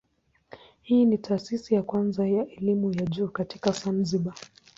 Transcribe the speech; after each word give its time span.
Hii 0.81 1.05
ni 1.05 1.17
taasisi 1.17 1.75
ya 1.75 1.83
kwanza 1.83 2.27
ya 2.27 2.47
elimu 2.47 2.91
ya 2.93 3.05
juu 3.05 3.27
katika 3.27 3.71
Zanzibar. 3.71 4.35